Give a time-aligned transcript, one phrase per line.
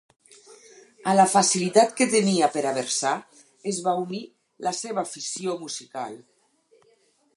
[1.11, 3.13] A la facilitat que tenia per a versar,
[3.73, 4.23] es va unir
[4.69, 6.19] la seua afició musical.